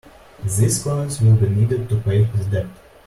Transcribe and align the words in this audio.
These 0.43 0.81
coins 0.83 1.21
will 1.21 1.35
be 1.35 1.47
needed 1.47 1.87
to 1.89 1.97
pay 2.01 2.23
his 2.23 2.47
debt. 2.47 2.65